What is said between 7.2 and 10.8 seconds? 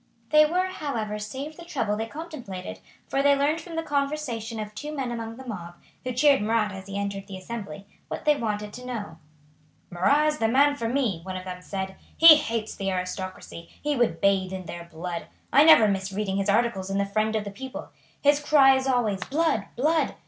the Assembly, what they wanted to know. "Marat is the man